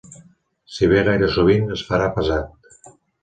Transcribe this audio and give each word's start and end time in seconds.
Si 0.77 0.87
ve 0.93 1.03
gaire 1.09 1.29
sovint, 1.35 1.69
es 1.77 1.85
farà 1.91 2.09
pesat. 2.15 2.91